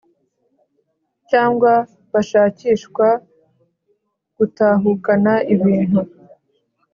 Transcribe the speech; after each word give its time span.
Cyangwa 1.29 1.73
bashakishwa 2.13 3.07
gutahukana 4.37 5.33
ibintu 5.53 6.01